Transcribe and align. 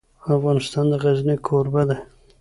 افغانستان 0.35 0.85
د 0.91 0.93
غزني 1.03 1.35
کوربه 1.47 1.83
دی. 1.89 1.97